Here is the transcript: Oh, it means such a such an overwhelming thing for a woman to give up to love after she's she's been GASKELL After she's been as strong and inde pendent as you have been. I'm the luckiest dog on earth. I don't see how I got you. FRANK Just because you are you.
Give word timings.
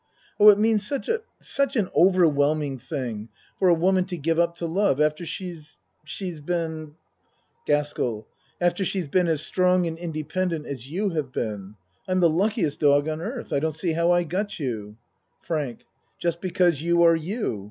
Oh, 0.39 0.49
it 0.49 0.57
means 0.57 0.83
such 0.83 1.07
a 1.09 1.21
such 1.37 1.75
an 1.75 1.87
overwhelming 1.95 2.79
thing 2.79 3.29
for 3.59 3.69
a 3.69 3.73
woman 3.75 4.03
to 4.05 4.17
give 4.17 4.39
up 4.39 4.55
to 4.55 4.65
love 4.65 4.99
after 4.99 5.27
she's 5.27 5.79
she's 6.03 6.39
been 6.41 6.95
GASKELL 7.67 8.25
After 8.59 8.83
she's 8.83 9.07
been 9.07 9.27
as 9.27 9.41
strong 9.45 9.85
and 9.85 9.99
inde 9.99 10.27
pendent 10.27 10.65
as 10.65 10.89
you 10.89 11.09
have 11.09 11.31
been. 11.31 11.75
I'm 12.07 12.19
the 12.19 12.31
luckiest 12.31 12.79
dog 12.79 13.07
on 13.07 13.21
earth. 13.21 13.53
I 13.53 13.59
don't 13.59 13.77
see 13.77 13.91
how 13.91 14.11
I 14.11 14.23
got 14.23 14.59
you. 14.59 14.95
FRANK 15.43 15.85
Just 16.17 16.41
because 16.41 16.81
you 16.81 17.03
are 17.03 17.15
you. 17.15 17.59